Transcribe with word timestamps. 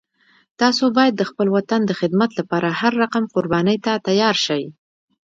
تاسو 0.59 0.83
باید 0.97 1.13
د 1.17 1.23
خپل 1.29 1.47
وطن 1.55 1.81
د 1.85 1.91
خدمت 1.99 2.29
لپاره 2.39 2.69
هر 2.81 2.93
رقم 3.03 3.23
قربانی 3.35 3.77
ته 3.85 3.91
تیار 4.07 4.35
شئ 4.45 4.63